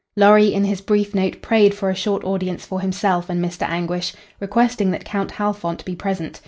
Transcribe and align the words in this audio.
Lorry, 0.15 0.51
in 0.51 0.63
his 0.63 0.81
brief 0.81 1.13
note, 1.13 1.43
prayed 1.43 1.75
for 1.75 1.91
a 1.91 1.95
short 1.95 2.23
audience 2.23 2.65
for 2.65 2.81
himself 2.81 3.29
and 3.29 3.39
Mr. 3.39 3.69
Anguish, 3.69 4.15
requesting 4.39 4.89
that 4.89 5.05
Count 5.05 5.33
Halfont 5.33 5.85
be 5.85 5.95
present. 5.95 6.39